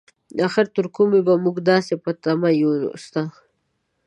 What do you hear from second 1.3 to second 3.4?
مونږ داسې په تمه يو ستا؟